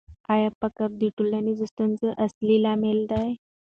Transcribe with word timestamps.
آیا 0.33 0.49
فقر 0.59 0.89
د 1.01 1.03
ټولنیزو 1.17 1.65
ستونزو 1.73 2.07
اصلي 2.25 2.57
لامل 2.65 2.99
دی؟ 3.11 3.29